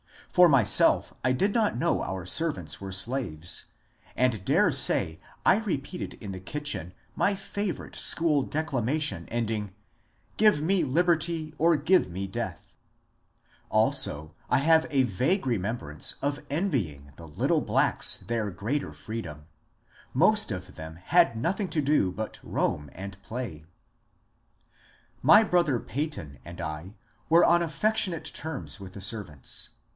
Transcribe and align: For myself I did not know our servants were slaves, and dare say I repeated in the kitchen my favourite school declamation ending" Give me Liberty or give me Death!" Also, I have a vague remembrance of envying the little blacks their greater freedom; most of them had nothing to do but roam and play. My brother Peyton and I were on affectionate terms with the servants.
For 0.33 0.47
myself 0.47 1.13
I 1.25 1.31
did 1.33 1.53
not 1.53 1.77
know 1.77 2.01
our 2.01 2.25
servants 2.25 2.79
were 2.79 2.93
slaves, 2.93 3.65
and 4.15 4.43
dare 4.45 4.71
say 4.71 5.19
I 5.45 5.57
repeated 5.59 6.13
in 6.15 6.31
the 6.31 6.39
kitchen 6.39 6.93
my 7.15 7.35
favourite 7.35 7.97
school 7.97 8.41
declamation 8.41 9.25
ending" 9.27 9.73
Give 10.37 10.59
me 10.61 10.85
Liberty 10.85 11.53
or 11.59 11.75
give 11.75 12.09
me 12.09 12.25
Death!" 12.27 12.73
Also, 13.69 14.33
I 14.49 14.59
have 14.59 14.87
a 14.89 15.03
vague 15.03 15.45
remembrance 15.45 16.15
of 16.21 16.41
envying 16.49 17.11
the 17.17 17.27
little 17.27 17.61
blacks 17.61 18.15
their 18.25 18.49
greater 18.49 18.93
freedom; 18.93 19.45
most 20.13 20.51
of 20.51 20.75
them 20.77 20.95
had 20.95 21.35
nothing 21.37 21.67
to 21.67 21.81
do 21.81 22.11
but 22.11 22.39
roam 22.41 22.89
and 22.93 23.21
play. 23.21 23.65
My 25.21 25.43
brother 25.43 25.79
Peyton 25.79 26.39
and 26.45 26.59
I 26.61 26.95
were 27.29 27.45
on 27.45 27.61
affectionate 27.61 28.25
terms 28.33 28.79
with 28.79 28.93
the 28.93 29.01
servants. 29.01 29.71